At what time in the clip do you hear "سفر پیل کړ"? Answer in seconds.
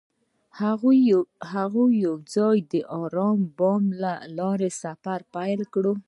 4.83-5.83